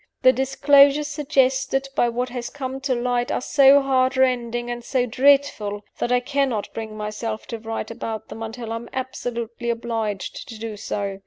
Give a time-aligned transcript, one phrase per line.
[0.23, 5.85] The disclosures suggested by what has come to light are so heartrending and so dreadful
[5.99, 10.57] that I cannot bring myself to write about them until I am absolutely obliged to
[10.57, 11.19] do so.